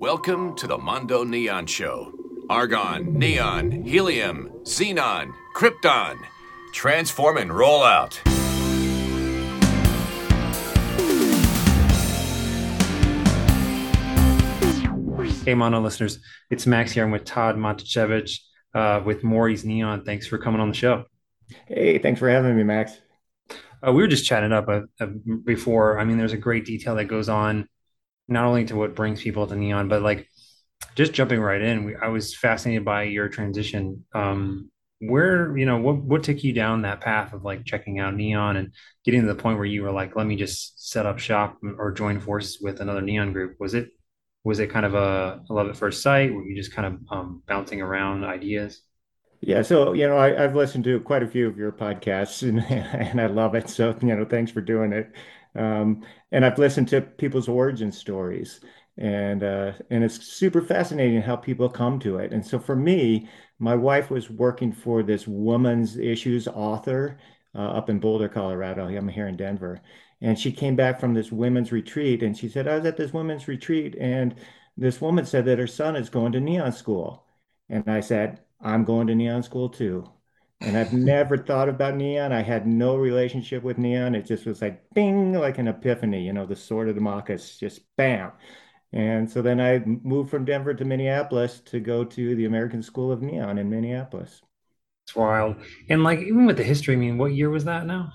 [0.00, 2.14] Welcome to the Mondo Neon Show.
[2.48, 6.16] Argon, neon, helium, xenon, krypton.
[6.72, 8.14] Transform and roll out.
[15.44, 17.04] Hey, Mondo listeners, it's Max here.
[17.04, 18.38] I'm with Todd Matuszewicz
[18.72, 20.06] uh, with Morry's Neon.
[20.06, 21.04] Thanks for coming on the show.
[21.68, 22.98] Hey, thanks for having me, Max.
[23.86, 25.08] Uh, we were just chatting up uh, uh,
[25.44, 25.98] before.
[25.98, 27.68] I mean, there's a great detail that goes on,
[28.30, 30.26] not only to what brings people to Neon, but like
[30.94, 31.84] just jumping right in.
[31.84, 34.04] We, I was fascinated by your transition.
[34.14, 34.70] Um,
[35.02, 38.56] where you know what what took you down that path of like checking out Neon
[38.56, 38.74] and
[39.04, 41.90] getting to the point where you were like, let me just set up shop or
[41.90, 43.56] join forces with another Neon group?
[43.58, 43.88] Was it
[44.44, 46.32] was it kind of a, a love at first sight?
[46.32, 48.82] Were you just kind of um, bouncing around ideas?
[49.42, 52.60] Yeah, so you know, I, have listened to quite a few of your podcasts, and
[52.68, 53.70] and I love it.
[53.70, 55.12] So you know, thanks for doing it.
[55.54, 58.60] Um, and I've listened to people's origin stories,
[58.96, 62.32] and uh, and it's super fascinating how people come to it.
[62.32, 67.18] And so for me, my wife was working for this women's issues author
[67.54, 68.86] uh, up in Boulder, Colorado.
[68.86, 69.80] I'm here in Denver,
[70.20, 73.12] and she came back from this women's retreat, and she said, "I was at this
[73.12, 74.34] women's retreat, and
[74.76, 77.26] this woman said that her son is going to neon school,"
[77.68, 80.10] and I said, "I'm going to neon school too."
[80.60, 82.32] And I've never thought about neon.
[82.32, 84.14] I had no relationship with neon.
[84.14, 87.80] It just was like bing, like an epiphany, you know, the sword of Damascus, just
[87.96, 88.32] bam.
[88.92, 93.12] And so then I moved from Denver to Minneapolis to go to the American School
[93.12, 94.42] of Neon in Minneapolis.
[95.04, 95.56] It's wild.
[95.88, 98.14] And like even with the history, I mean, what year was that now?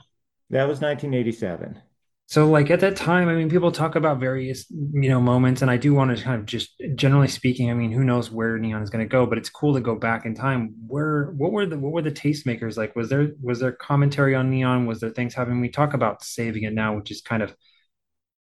[0.49, 1.83] That was 1987.
[2.27, 5.69] So like at that time, I mean, people talk about various, you know, moments, and
[5.69, 8.81] I do want to kind of just generally speaking, I mean, who knows where neon
[8.81, 10.73] is going to go, but it's cool to go back in time.
[10.87, 12.95] Where what were the what were the tastemakers like?
[12.95, 14.87] Was there was there commentary on neon?
[14.87, 17.55] Was there things having we talk about saving it now, which is kind of,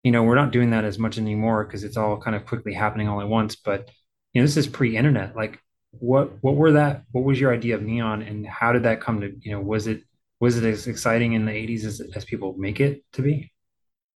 [0.02, 2.72] you know, we're not doing that as much anymore because it's all kind of quickly
[2.72, 3.54] happening all at once.
[3.56, 3.90] But
[4.32, 5.36] you know, this is pre-internet.
[5.36, 5.60] Like,
[5.92, 7.04] what what were that?
[7.12, 9.32] What was your idea of neon, and how did that come to?
[9.40, 10.02] You know, was it
[10.40, 13.52] was it as exciting in the '80s as as people make it to be?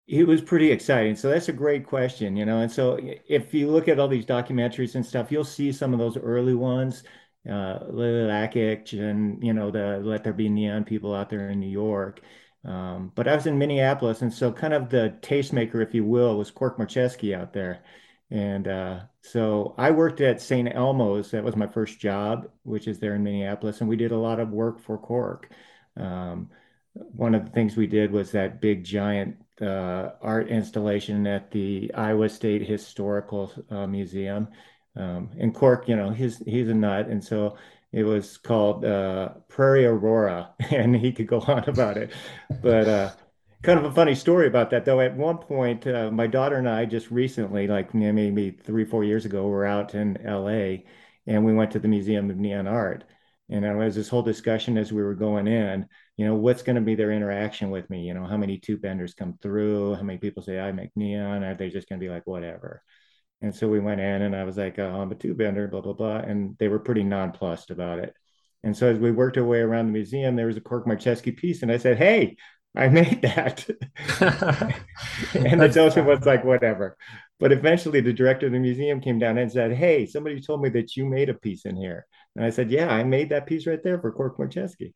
[0.09, 1.17] It was pretty exciting.
[1.17, 2.61] So that's a great question, you know.
[2.61, 2.99] And so
[3.29, 6.55] if you look at all these documentaries and stuff, you'll see some of those early
[6.55, 7.03] ones,
[7.49, 11.61] uh, Lili Lakich and, you know, the Let There Be Neon people out there in
[11.61, 12.23] New York.
[12.65, 16.39] Um, but I was in Minneapolis, and so kind of the tastemaker, if you will,
[16.39, 17.85] was Cork Marcheschi out there.
[18.31, 20.75] And uh, so I worked at St.
[20.75, 21.31] Elmo's.
[21.33, 23.81] That was my first job, which is there in Minneapolis.
[23.81, 25.51] And we did a lot of work for Cork.
[25.97, 26.51] Um,
[26.95, 31.93] one of the things we did was that big giant uh, art installation at the
[31.95, 34.49] Iowa State Historical uh, Museum.
[34.97, 37.57] Um, and Cork, you know, he's he's a nut, and so
[37.93, 42.13] it was called uh, Prairie Aurora, and he could go on about it.
[42.63, 43.11] But uh,
[43.63, 45.01] kind of a funny story about that, though.
[45.01, 49.25] At one point, uh, my daughter and I just recently, like maybe three, four years
[49.25, 50.85] ago, were out in L.A.
[51.27, 53.05] and we went to the Museum of Neon Art,
[53.51, 55.87] and there was this whole discussion as we were going in
[56.19, 58.03] you know what's going to be their interaction with me?
[58.03, 59.95] You know how many tube benders come through?
[59.95, 62.83] How many people say i make neon are they just going to be like whatever?
[63.41, 65.81] And so we went in and i was like oh, i'm a tube bender blah
[65.81, 68.15] blah blah and they were pretty nonplussed about it.
[68.65, 71.35] And so as we worked our way around the museum there was a cork marcheschi
[71.37, 72.37] piece and i said hey
[72.77, 73.65] i made that.
[75.35, 76.97] And the docent was like whatever.
[77.39, 80.69] But eventually the director of the museum came down and said hey somebody told me
[80.71, 82.07] that you made a piece in here
[82.39, 84.93] and i said yeah i made that piece right there for cork marcheschi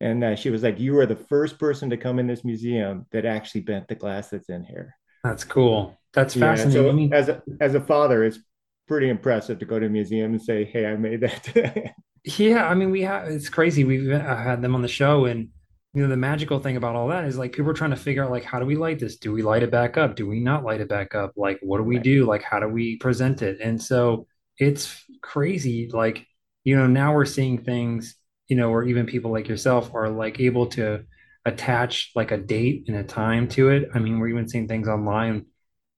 [0.00, 3.06] and uh, she was like, "You are the first person to come in this museum
[3.12, 5.98] that actually bent the glass that's in here." That's cool.
[6.12, 7.10] That's fascinating.
[7.10, 8.38] Yeah, so as a as a father, it's
[8.86, 11.94] pretty impressive to go to a museum and say, "Hey, I made that."
[12.38, 13.28] yeah, I mean, we have.
[13.28, 13.84] It's crazy.
[13.84, 15.48] We've uh, had them on the show, and
[15.94, 18.24] you know, the magical thing about all that is like people are trying to figure
[18.24, 19.16] out like, how do we light this?
[19.16, 20.16] Do we light it back up?
[20.16, 21.32] Do we not light it back up?
[21.36, 22.26] Like, what do we do?
[22.26, 23.60] Like, how do we present it?
[23.60, 24.26] And so
[24.58, 25.88] it's crazy.
[25.90, 26.26] Like,
[26.64, 28.16] you know, now we're seeing things
[28.48, 31.04] you know, or even people like yourself are like able to
[31.44, 33.88] attach like a date and a time to it.
[33.94, 35.46] I mean, we're even seeing things online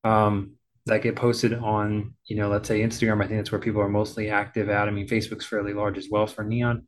[0.05, 0.53] um,
[0.87, 3.23] that get posted on, you know, let's say Instagram.
[3.23, 4.89] I think that's where people are mostly active at.
[4.89, 6.87] I mean, Facebook's fairly large as well for Neon.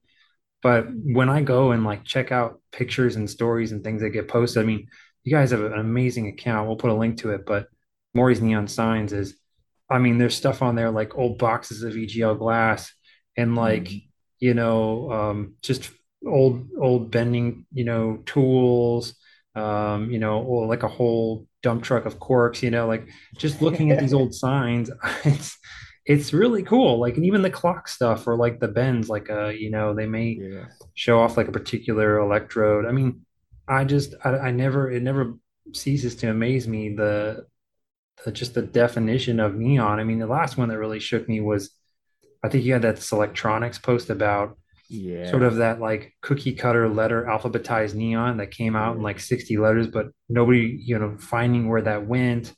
[0.62, 4.28] But when I go and like check out pictures and stories and things that get
[4.28, 4.88] posted, I mean,
[5.24, 6.66] you guys have an amazing account.
[6.66, 7.46] We'll put a link to it.
[7.46, 7.66] But
[8.14, 9.36] Morry's Neon Signs is,
[9.90, 12.92] I mean, there's stuff on there like old boxes of EGL glass
[13.38, 14.08] and like, mm-hmm
[14.38, 15.90] you know, um, just
[16.26, 19.14] old old bending, you know, tools,
[19.54, 23.60] um, you know, or like a whole dump truck of corks, you know, like just
[23.60, 24.90] looking at these old signs,
[25.24, 25.58] it's
[26.06, 26.98] it's really cool.
[26.98, 30.06] Like, and even the clock stuff or like the bends, like uh, you know, they
[30.06, 30.66] may yeah.
[30.94, 32.86] show off like a particular electrode.
[32.86, 33.26] I mean,
[33.66, 35.34] I just I, I never it never
[35.74, 37.44] ceases to amaze me the
[38.24, 40.00] the, just the definition of neon.
[40.00, 41.77] I mean, the last one that really shook me was
[42.42, 44.58] I think you had that Selectronics post about
[44.88, 45.30] Yeah.
[45.30, 49.56] sort of that like cookie cutter letter alphabetized neon that came out in like 60
[49.58, 52.54] letters, but nobody, you know, finding where that went.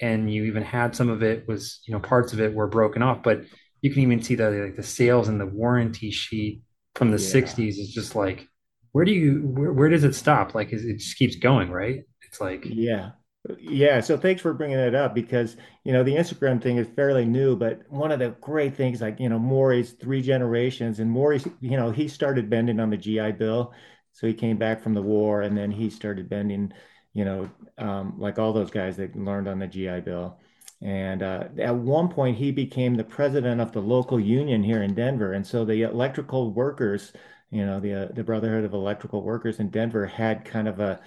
[0.00, 3.02] And you even had some of it was, you know, parts of it were broken
[3.02, 3.42] off, but
[3.82, 6.62] you can even see the like the sales and the warranty sheet
[6.94, 7.28] from the Yeah.
[7.32, 8.46] 60s is just like,
[8.92, 10.54] where do you where, where does it stop?
[10.54, 12.04] Like is it just keeps going, right?
[12.22, 13.12] It's like Yeah.
[13.58, 14.00] Yeah.
[14.00, 17.56] So thanks for bringing that up because, you know, the Instagram thing is fairly new,
[17.56, 21.76] but one of the great things, like, you know, Morry's three generations and Morry's, you
[21.76, 23.72] know, he started bending on the GI Bill.
[24.12, 26.72] So he came back from the war and then he started bending,
[27.14, 30.38] you know, um, like all those guys that learned on the GI Bill.
[30.82, 34.94] And uh, at one point, he became the president of the local union here in
[34.94, 35.32] Denver.
[35.32, 37.12] And so the electrical workers,
[37.50, 41.00] you know, the, uh, the Brotherhood of Electrical Workers in Denver had kind of a,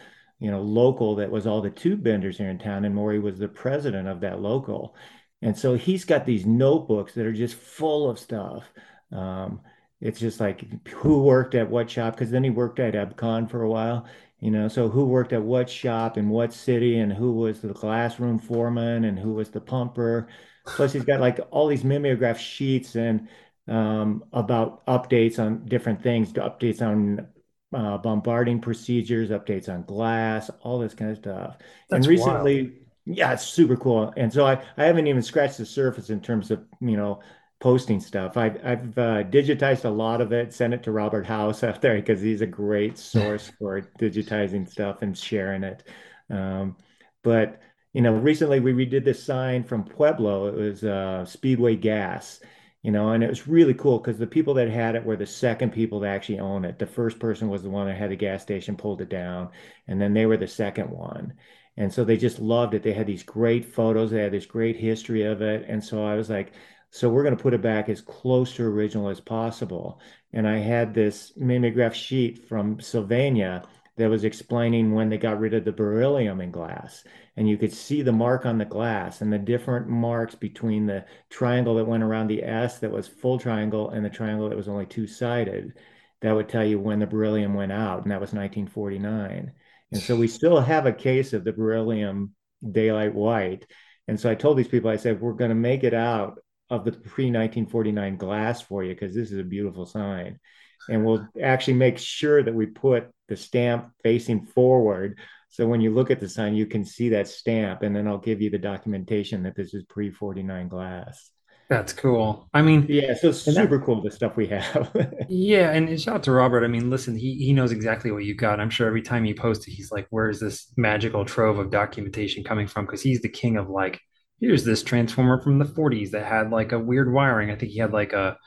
[0.44, 3.40] you know, local that was all the tube benders here in town, and Morry was
[3.40, 4.94] the president of that local.
[5.42, 8.66] And so he's got these notebooks that are just full of stuff.
[9.14, 9.62] Um,
[10.02, 13.62] it's just like who worked at what shop, because then he worked at EbCon for
[13.62, 14.06] a while,
[14.42, 17.74] you know, so who worked at what shop in what city, and who was the
[17.74, 20.28] classroom foreman, and who was the pumper.
[20.66, 23.30] Plus, he's got like all these mimeograph sheets and
[23.70, 27.28] um, about updates on different things, updates on
[27.74, 31.58] uh, bombarding procedures, updates on glass, all this kind of stuff.
[31.92, 32.46] And that's wild.
[32.46, 32.74] recently,
[33.06, 34.14] yeah, it's super cool.
[34.16, 37.22] And so I, I haven't even scratched the surface in terms of, you know,
[37.60, 38.38] posting stuff.
[38.38, 41.96] I've, I've uh, digitized a lot of it, sent it to Robert House out there
[41.96, 45.84] because he's a great source for digitizing stuff and sharing it.
[46.30, 46.78] Um,
[47.24, 47.62] but,
[47.94, 50.48] you know, recently we redid this sign from Pueblo.
[50.48, 52.40] It was uh, Speedway Gas
[52.84, 55.26] you know, and it was really cool because the people that had it were the
[55.26, 56.78] second people to actually own it.
[56.78, 59.50] The first person was the one that had the gas station, pulled it down,
[59.88, 61.34] and then they were the second one.
[61.78, 62.84] And so they just loved it.
[62.84, 65.66] They had these great photos, they had this great history of it.
[65.68, 66.54] And so I was like,
[66.92, 70.00] so we're going to put it back as close to original as possible.
[70.34, 73.64] And I had this mimeograph sheet from Sylvania
[73.98, 77.04] that was explaining when they got rid of the beryllium in glass.
[77.38, 81.06] And you could see the mark on the glass and the different marks between the
[81.30, 84.68] triangle that went around the S that was full triangle and the triangle that was
[84.68, 85.74] only two-sided.
[86.22, 89.52] That would tell you when the beryllium went out, and that was 1949.
[89.92, 92.34] And so we still have a case of the beryllium
[92.72, 93.66] daylight white.
[94.08, 96.86] And so I told these people, I said, we're going to make it out of
[96.86, 100.40] the pre 1949 glass for you because this is a beautiful sign.
[100.90, 105.20] And we'll actually make sure that we put the stamp facing forward.
[105.50, 107.84] So when you look at the sign, you can see that stamp.
[107.84, 111.32] And then I'll give you the documentation that this is pre 49 glass.
[111.70, 112.50] That's cool.
[112.54, 114.92] I mean, Yeah, so and that super cool the stuff we have.
[115.30, 116.64] Yeah, and, shout out to Robert.
[116.64, 118.60] I mean, listen, he he knows exactly what you got.
[118.60, 122.44] I'm sure every time you post it, he's like, "Where's this magical trove of documentation
[122.44, 124.00] coming from?" Because he's the king of like,
[124.40, 127.50] here's this transformer from the 40s that had like a weird wiring.
[127.50, 128.38] I think he had like a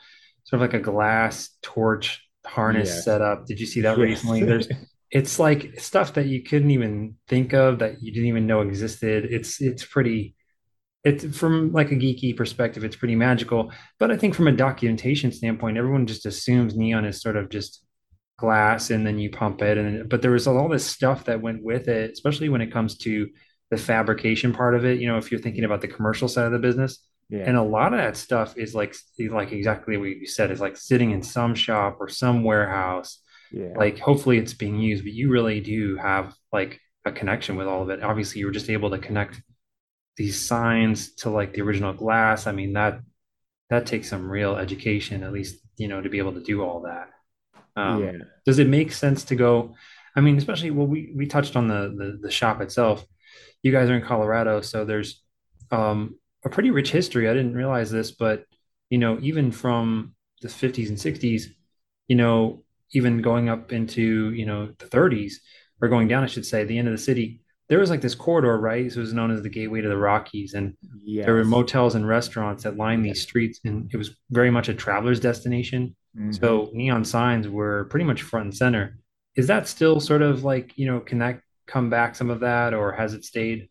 [0.43, 3.03] sort of like a glass torch harness Yes.
[3.03, 3.45] set up.
[3.45, 4.21] Did you see that Yes.
[4.21, 4.43] recently?
[4.43, 4.67] There's
[5.11, 9.25] it's like stuff that you couldn't even think of that you didn't even know existed.
[9.29, 10.35] It's it's pretty
[11.03, 13.71] it's from like a geeky perspective, it's pretty magical.
[13.99, 17.83] But I think from a documentation standpoint, everyone just assumes neon is sort of just
[18.39, 19.77] glass and then you pump it.
[19.77, 22.97] And but there was all this stuff that went with it, especially when it comes
[22.99, 23.29] to
[23.71, 24.99] the fabrication part of it.
[24.99, 26.99] You know, if you're thinking about the commercial side of the business,
[27.31, 28.95] and a lot of that stuff is like
[29.29, 33.19] like exactly what you said, is like sitting in some shop or some warehouse.
[33.51, 33.73] Yeah.
[33.75, 37.83] Like hopefully it's being used, but you really do have like a connection with all
[37.83, 38.03] of it.
[38.03, 39.41] Obviously, you were just able to connect
[40.17, 42.47] these signs to like the original glass.
[42.47, 42.99] I mean, that
[43.69, 46.81] that takes some real education, at least, you know, to be able to do all
[46.81, 47.09] that.
[47.75, 48.11] Um, Yeah.
[48.45, 49.75] does it make sense to go?
[50.15, 53.05] I mean, especially well, we we touched on the the, the shop itself.
[53.63, 55.21] You guys are in Colorado, so there's
[55.71, 57.29] um, a pretty rich history.
[57.29, 58.45] I didn't realize this, but
[58.89, 61.47] you know, even from the 50s and 60s,
[62.07, 65.41] you know, even going up into, you know, the 30s
[65.81, 68.15] or going down, I should say, the end of the city, there was like this
[68.15, 68.91] corridor, right?
[68.91, 70.53] So it was known as the gateway to the Rockies.
[70.53, 70.75] And
[71.25, 74.73] there were motels and restaurants that lined these streets, and it was very much a
[74.73, 75.95] traveler's destination.
[76.15, 78.97] hmm So neon signs were pretty much front and center.
[79.35, 82.73] Is that still sort of like, you know, can that come back some of that,
[82.73, 83.69] or has it stayed?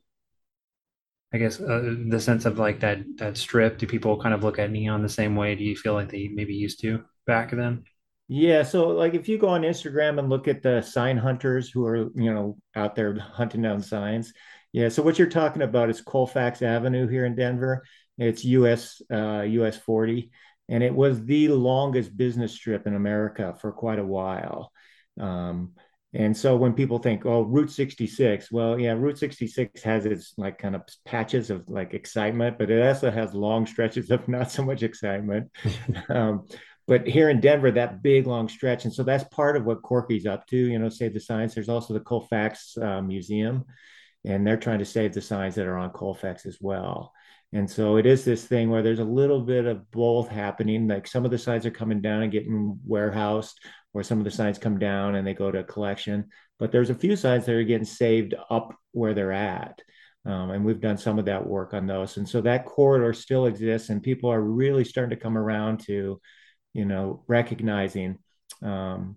[1.32, 3.78] I guess uh, the sense of like that that strip.
[3.78, 5.54] Do people kind of look at neon the same way?
[5.54, 7.84] Do you feel like they maybe used to back then?
[8.28, 11.84] Yeah, so like if you go on Instagram and look at the sign hunters who
[11.86, 14.32] are, you know, out there hunting down signs.
[14.72, 17.84] Yeah, so what you're talking about is Colfax Avenue here in Denver.
[18.18, 20.30] It's US uh US 40
[20.68, 24.72] and it was the longest business strip in America for quite a while.
[25.20, 25.74] Um
[26.14, 30.58] And so when people think, oh, Route 66, well, yeah, Route 66 has its like
[30.58, 34.64] kind of patches of like excitement, but it also has long stretches of not so
[34.64, 35.50] much excitement.
[36.08, 36.46] um,
[36.86, 40.24] but here in Denver, that big long stretch, and so that's part of what Corky's
[40.24, 40.56] up to.
[40.56, 41.54] You know, save the signs.
[41.54, 43.64] There's also the Colfax uh, Museum,
[44.24, 47.12] and they're trying to save the signs that are on Colfax as well.
[47.52, 50.88] And so it is this thing where there's a little bit of both happening.
[50.88, 53.58] Like some of the signs are coming down and getting warehoused,
[53.94, 56.28] or some of the signs come down and they go to collection.
[56.58, 59.80] But there's a few signs that are getting saved up where they're at.
[60.26, 62.16] Um, and we've done some of that work on those.
[62.16, 66.20] And so that corridor still exists, and people are really starting to come around to,
[66.74, 68.18] you know, recognizing.
[68.62, 69.16] Um,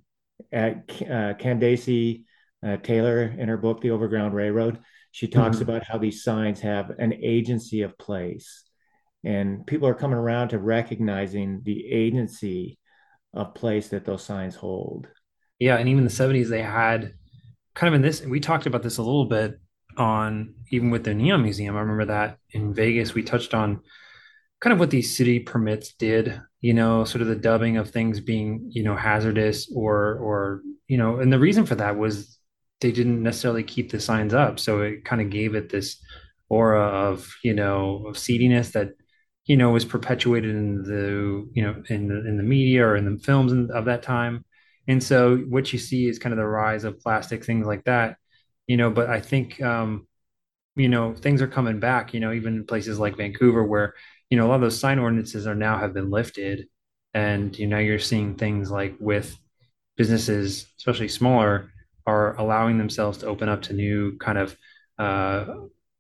[0.52, 2.26] at uh, Candacy
[2.66, 4.80] uh, Taylor in her book, The Overground Railroad,
[5.12, 5.70] she talks mm-hmm.
[5.70, 8.64] about how these signs have an agency of place.
[9.24, 12.80] And people are coming around to recognizing the agency
[13.34, 15.08] of place that those signs hold.
[15.60, 17.14] Yeah, and even the 70s they had
[17.76, 19.60] kind of in this we talked about this a little bit
[19.98, 21.76] on even with the Neon Museum.
[21.76, 23.82] I remember that in Vegas we touched on
[24.62, 28.20] kind of what these city permits did, you know, sort of the dubbing of things
[28.20, 32.39] being, you know, hazardous or or you know, and the reason for that was
[32.82, 34.60] they didn't necessarily keep the signs up.
[34.60, 35.98] So it kind of gave it this
[36.50, 38.92] aura of, you know, of seediness that
[39.46, 43.06] you know was perpetuated in the you know in the in the media or in
[43.06, 44.46] the films of that time
[44.88, 48.18] and so what you see is kind of the rise of plastic things like that
[48.68, 50.08] you know but i think um
[50.76, 53.96] you know things are coming back you know even in places like vancouver where
[54.30, 56.68] you know a lot of those sign ordinances are now have been lifted
[57.14, 59.36] and you know you're seeing things like with
[59.98, 61.72] businesses especially smaller
[62.10, 64.58] are allowing themselves to open up to new kind of
[64.98, 65.46] uh,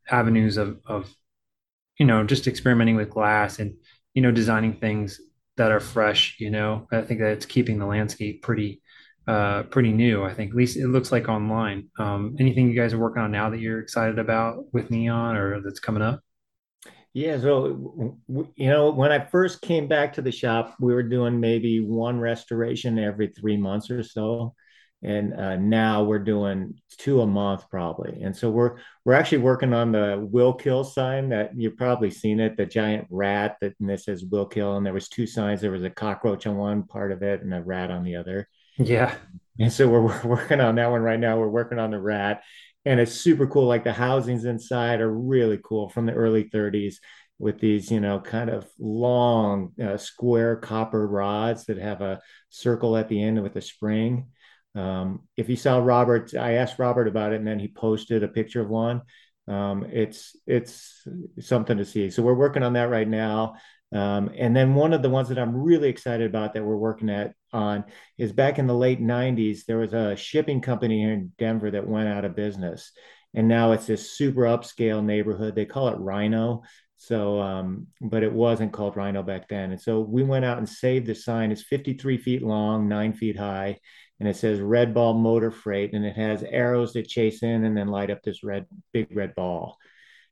[0.09, 1.13] avenues of, of
[1.99, 3.75] you know, just experimenting with glass and,
[4.13, 5.19] you know, designing things
[5.57, 8.81] that are fresh, you know, I think that it's keeping the landscape pretty,
[9.27, 10.23] uh, pretty new.
[10.23, 11.89] I think at least it looks like online.
[11.99, 15.61] Um, anything you guys are working on now that you're excited about with Neon or
[15.61, 16.21] that's coming up?
[17.13, 18.17] Yeah, so
[18.55, 22.19] you know, when I first came back to the shop, we were doing maybe one
[22.19, 24.53] restoration every three months or so
[25.01, 28.21] and uh, now we're doing two a month probably.
[28.21, 32.39] And so we're we're actually working on the will kill sign that you've probably seen
[32.39, 35.61] it the giant rat that and this says will kill and there was two signs.
[35.61, 38.47] There was a cockroach on one part of it and a rat on the other.
[38.77, 39.15] Yeah.
[39.59, 41.37] And so we're, we're working on that one right now.
[41.37, 42.43] We're working on the rat.
[42.85, 43.65] And it's super cool.
[43.65, 46.95] Like the housings inside are really cool from the early 30s
[47.37, 52.97] with these, you know, kind of long uh, square copper rods that have a circle
[52.97, 54.27] at the end with a spring.
[54.75, 58.27] Um, if you saw Robert, I asked Robert about it, and then he posted a
[58.27, 59.01] picture of one.
[59.47, 61.07] Um, it's it's
[61.39, 62.11] something to see.
[62.11, 63.55] So we're working on that right now.
[63.91, 67.09] Um, and then one of the ones that I'm really excited about that we're working
[67.09, 67.85] at on
[68.19, 71.87] is back in the late 90s, there was a shipping company here in Denver that
[71.87, 72.91] went out of business.
[73.33, 75.55] And now it's this super upscale neighborhood.
[75.55, 76.61] They call it RiNo.
[76.97, 79.71] So, um, but it wasn't called RiNo back then.
[79.71, 81.51] And so we went out and saved the sign.
[81.51, 83.79] It's 53 feet long, nine feet high
[84.19, 87.75] and it says red ball motor freight and it has arrows that chase in and
[87.75, 89.77] then light up this red big red ball.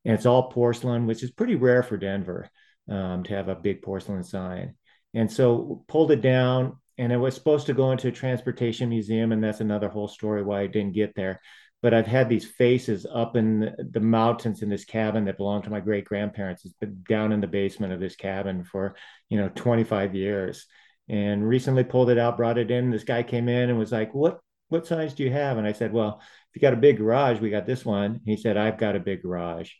[0.05, 2.49] And it's all porcelain which is pretty rare for denver
[2.89, 4.75] um, to have a big porcelain sign.
[5.13, 9.31] And so pulled it down and it was supposed to go into a transportation museum
[9.31, 11.41] and that's another whole story why it didn't get there.
[11.81, 15.69] But i've had these faces up in the mountains in this cabin that belonged to
[15.69, 18.95] my great grandparents it's been down in the basement of this cabin for
[19.29, 20.65] you know 25 years
[21.09, 22.91] and recently pulled it out, brought it in.
[22.91, 25.71] This guy came in and was like, "What what size do you have?" And I
[25.71, 28.77] said, "Well, if you got a big garage, we got this one." He said, "I've
[28.77, 29.71] got a big garage,"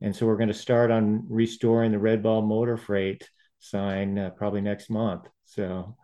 [0.00, 4.30] and so we're going to start on restoring the Red Ball Motor Freight sign uh,
[4.30, 5.28] probably next month.
[5.44, 5.96] So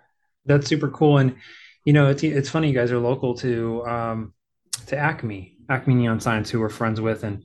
[0.44, 1.36] that's super cool, and
[1.84, 4.34] you know, it's it's funny you guys are local to um,
[4.86, 7.44] to Acme, Acme Neon Signs, who we're friends with, and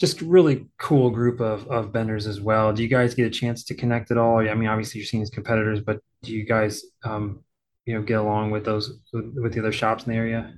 [0.00, 2.72] just really cool group of of benders as well.
[2.72, 4.38] Do you guys get a chance to connect at all?
[4.38, 7.44] I mean, obviously you're seeing these competitors, but do you guys, um,
[7.84, 10.54] you know, get along with those with, with the other shops in the area?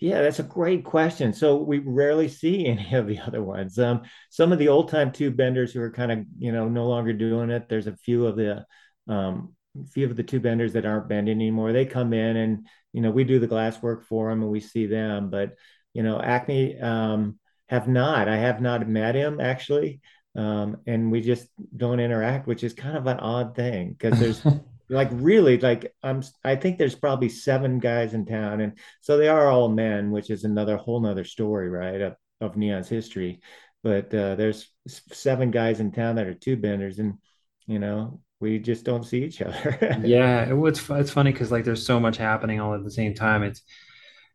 [0.00, 1.32] Yeah, that's a great question.
[1.32, 3.78] So we rarely see any of the other ones.
[3.78, 6.86] Um, some of the old time tube benders who are kind of, you know, no
[6.86, 7.68] longer doing it.
[7.68, 8.64] There's a few of the
[9.08, 9.54] um,
[9.92, 11.72] few of the tube benders that aren't bending anymore.
[11.72, 14.60] They come in and, you know, we do the glass work for them and we
[14.60, 15.30] see them.
[15.30, 15.54] But,
[15.94, 18.28] you know, Acme, um, have not.
[18.28, 20.00] I have not met him actually.
[20.36, 24.46] Um, and we just don't interact, which is kind of an odd thing because there's
[24.88, 29.28] like really like I'm I think there's probably seven guys in town, and so they
[29.28, 32.00] are all men, which is another whole nother story, right?
[32.00, 33.40] Of, of Neon's history.
[33.82, 37.14] But uh, there's seven guys in town that are tube benders, and
[37.66, 39.76] you know we just don't see each other.
[40.04, 43.14] yeah, it, it's it's funny because like there's so much happening all at the same
[43.14, 43.42] time.
[43.42, 43.62] It's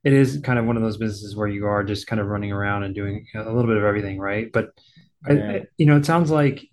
[0.04, 2.52] it is kind of one of those businesses where you are just kind of running
[2.52, 4.52] around and doing a little bit of everything, right?
[4.52, 4.72] But
[5.28, 5.52] Yeah.
[5.52, 6.66] I- you know, it sounds like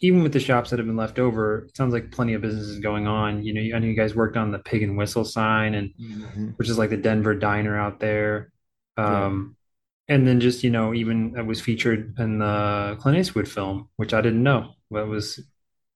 [0.00, 2.78] even with the shops that have been left over, it sounds like plenty of businesses
[2.80, 3.42] going on.
[3.42, 6.56] You know, I know you guys worked on the Pig and Whistle sign, and Mhm.
[6.58, 8.52] which is like the Denver diner out there.
[8.98, 9.26] Yeah.
[9.26, 9.56] Um,
[10.06, 14.12] and then just, you know, even it was featured in the Clint Eastwood film, which
[14.12, 14.74] I didn't know.
[14.90, 15.40] That was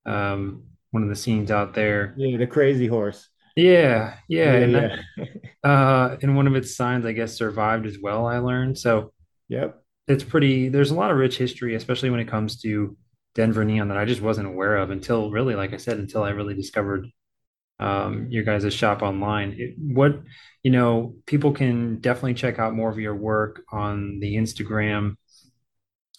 [0.07, 2.15] um, one of the scenes out there.
[2.17, 3.29] Yeah, the crazy horse.
[3.59, 4.93] Yeah, yeah, Yeah, and that,
[5.65, 8.27] uh, and one of its signs, I guess, survived as well.
[8.27, 9.13] I learned so
[9.49, 9.83] Yep.
[10.09, 10.69] it's pretty.
[10.69, 12.97] There's a lot of rich history, especially when it comes to
[13.35, 16.31] Denver neon that I just wasn't aware of until really, like I said, until I
[16.31, 17.09] really discovered
[17.81, 19.55] um, your guys' shop online.
[19.59, 20.23] It, what,
[20.65, 25.17] you know, people can definitely check out more of your work on the Instagram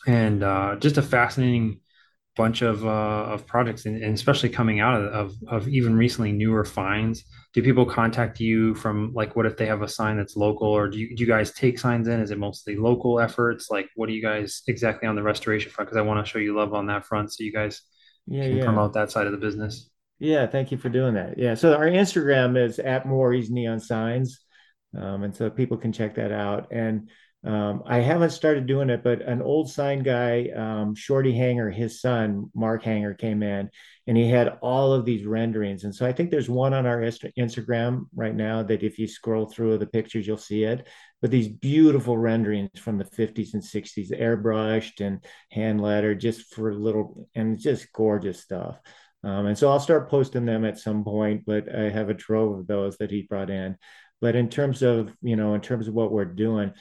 [0.07, 1.81] and uh, just a fascinating
[2.43, 6.31] bunch of uh, of products, and, and especially coming out of, of of even recently
[6.31, 7.23] newer finds.
[7.53, 10.87] Do people contact you from like what if they have a sign that's local, or
[10.89, 12.19] do you do you guys take signs in?
[12.21, 13.69] Is it mostly local efforts?
[13.71, 15.89] Like, what do you guys exactly on the restoration front?
[15.89, 17.81] Because I want to show you love on that front, so you guys
[18.27, 18.59] Yeah, can yeah.
[18.59, 19.89] promote that side of the business.
[20.19, 21.37] Yeah, thank you for doing that.
[21.37, 24.39] Yeah, so our Instagram is at Morry's Neon Signs,
[24.97, 26.71] um, and so people can check that out.
[26.71, 27.09] And
[27.45, 32.01] um, I haven't started doing it, but an old sign guy, um, Shorty Hanger, his
[32.01, 33.69] son Mark Hanger, came in,
[34.07, 35.85] and he had all of these renderings.
[35.85, 39.45] And so I think there's one on our Instagram right now that if you scroll
[39.45, 40.85] through the pictures, you'll see it.
[41.21, 46.73] But these beautiful renderings from the 50s and 60s, airbrushed and hand lettered, just for
[46.73, 48.79] little and just gorgeous stuff.
[49.23, 52.59] Um, and so I'll start posting them at some point, but I have a trove
[52.59, 53.77] of those that he brought in.
[54.21, 56.73] But in terms of, you know, in terms of what we're doing,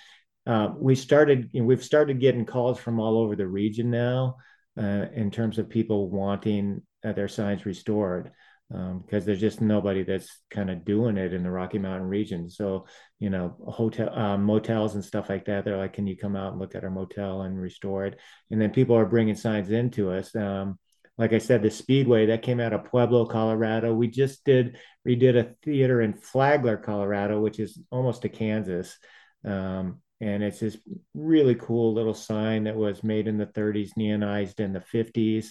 [0.48, 4.36] uh, we started, you know, we've started getting calls from all over the region now
[4.80, 8.32] uh, in terms of people wanting uh, their signs restored
[8.74, 12.48] um, because there's just nobody that's kind of doing it in the Rocky Mountain region.
[12.48, 12.86] So,
[13.18, 16.52] you know, hotel, um, motels and stuff like that, they're like, can you come out
[16.52, 18.18] and look at our motel and restore it?
[18.50, 20.34] And then people are bringing signs into us.
[20.34, 20.78] Um,
[21.18, 23.92] like I said, the Speedway that came out of Pueblo, Colorado.
[23.92, 28.96] We just did redid a theater in Flagler, Colorado, which is almost to Kansas.
[29.44, 30.76] Um, and it's this
[31.14, 35.48] really cool little sign that was made in the 30s, neonized in the 50s,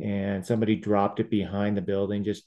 [0.00, 2.44] and somebody dropped it behind the building, just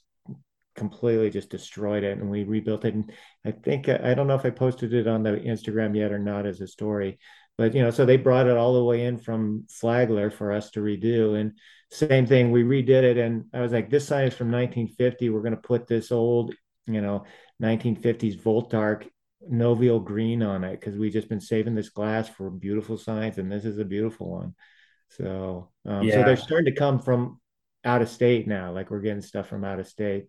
[0.76, 2.94] completely just destroyed it, and we rebuilt it.
[2.94, 3.12] And
[3.44, 6.46] I think I don't know if I posted it on the Instagram yet or not
[6.46, 7.18] as a story,
[7.56, 10.70] but you know, so they brought it all the way in from Flagler for us
[10.72, 11.52] to redo, and
[11.90, 15.30] same thing, we redid it, and I was like, this sign is from 1950.
[15.30, 16.52] We're going to put this old,
[16.86, 17.24] you know,
[17.62, 19.08] 1950s Voltarc
[19.50, 23.50] Noviol green on it because we've just been saving this glass for beautiful signs, and
[23.50, 24.54] this is a beautiful one.
[25.10, 27.40] So, um, so they're starting to come from
[27.84, 28.72] out of state now.
[28.72, 30.26] Like we're getting stuff from out of state,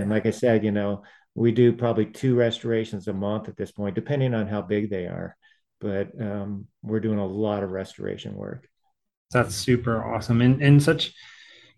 [0.00, 1.02] and like I said, you know,
[1.34, 5.06] we do probably two restorations a month at this point, depending on how big they
[5.06, 5.36] are.
[5.80, 8.68] But um, we're doing a lot of restoration work.
[9.32, 11.14] That's super awesome and and such,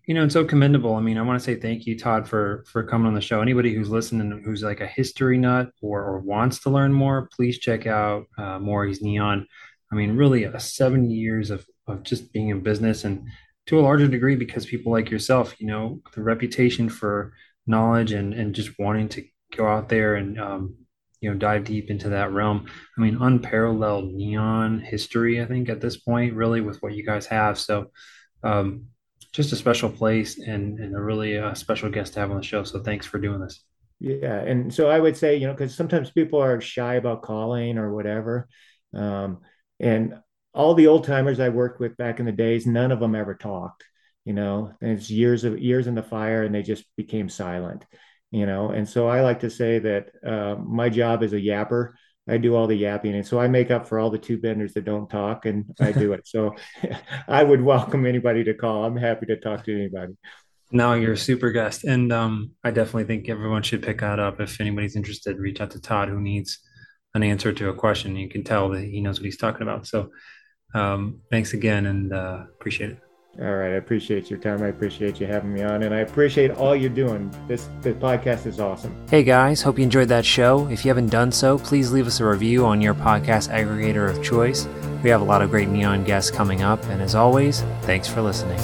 [0.07, 0.95] you know, and so commendable.
[0.95, 3.41] I mean, I want to say thank you, Todd, for for coming on the show.
[3.41, 7.59] Anybody who's listening who's like a history nut or or wants to learn more, please
[7.59, 9.47] check out uh, Morry's Neon.
[9.91, 13.27] I mean, really, a 70 years of of just being in business and
[13.67, 17.33] to a larger degree because people like yourself, you know, the reputation for
[17.67, 20.75] knowledge and and just wanting to go out there and um,
[21.21, 22.67] you know dive deep into that realm.
[22.97, 27.25] I mean, unparalleled neon history, I think, at this point, really, with what you guys
[27.27, 27.57] have.
[27.59, 27.91] So,
[28.43, 28.85] um,
[29.35, 32.43] just a special place and, and a really uh, special guest to have on the
[32.43, 32.63] show.
[32.63, 33.63] So, thanks for doing this.
[33.99, 37.77] Yeah, and so I would say, you know, because sometimes people are shy about calling
[37.77, 38.47] or whatever.
[38.93, 39.39] Um,
[39.79, 40.15] and
[40.53, 43.35] all the old timers I worked with back in the days, none of them ever
[43.35, 43.83] talked,
[44.23, 47.85] you know, and it's years of years in the fire and they just became silent,
[48.31, 48.69] you know.
[48.69, 51.93] And so I like to say that uh, my job is a yapper.
[52.27, 53.13] I do all the yapping.
[53.15, 55.91] And so I make up for all the tube benders that don't talk and I
[55.91, 56.27] do it.
[56.27, 56.55] So
[57.27, 58.83] I would welcome anybody to call.
[58.83, 60.17] I'm happy to talk to anybody.
[60.71, 61.83] No, you're a super guest.
[61.83, 64.41] And um, I definitely think everyone should pick that up.
[64.41, 66.59] If anybody's interested, reach out to Todd who needs
[67.13, 68.15] an answer to a question.
[68.15, 69.87] You can tell that he knows what he's talking about.
[69.87, 70.09] So,
[70.73, 73.04] um, thanks again and uh, appreciate it.
[73.41, 73.73] All right.
[73.73, 74.63] I appreciate your time.
[74.63, 77.29] I appreciate you having me on, and I appreciate all you're doing.
[77.47, 78.95] This the podcast is awesome.
[79.09, 80.67] Hey guys, hope you enjoyed that show.
[80.69, 84.23] If you haven't done so, please leave us a review on your podcast aggregator of
[84.23, 84.67] choice.
[85.03, 88.21] We have a lot of great neon guests coming up, and as always, thanks for
[88.21, 88.59] listening.